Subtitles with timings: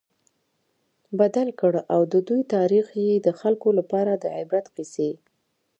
[1.19, 5.11] بدل کړ، او د دوی تاريخ ئي د خلکو لپاره د عبرت قيصي